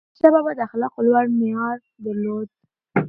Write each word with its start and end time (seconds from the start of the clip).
احمدشاه 0.07 0.31
بابا 0.37 0.51
د 0.57 0.59
اخلاقو 0.67 1.05
لوړ 1.07 1.25
معیار 1.39 1.77
درلود. 2.05 2.49